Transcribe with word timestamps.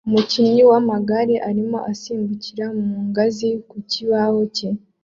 Umukinnyi 0.07 0.61
w'amagare 0.71 1.35
arimo 1.49 1.77
asimbukira 1.91 2.65
ku 2.75 2.97
ngazi 3.09 3.49
ku 3.69 3.77
kibaho 3.91 4.39
cye 4.55 4.67